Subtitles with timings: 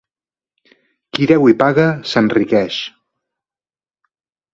[1.17, 2.79] Qui deu i paga, s'enriqueix.